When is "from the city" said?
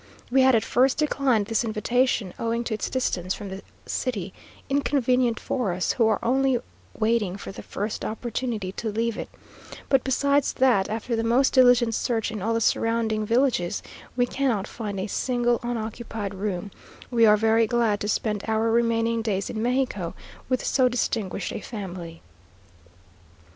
3.35-4.33